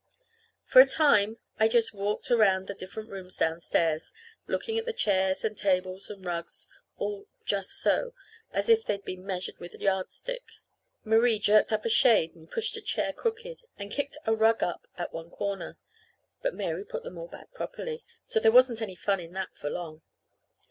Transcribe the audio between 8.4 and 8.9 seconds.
as if